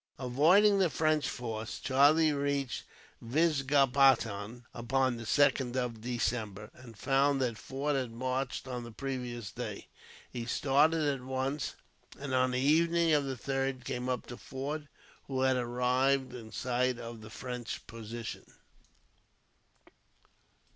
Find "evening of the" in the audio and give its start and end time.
12.59-13.35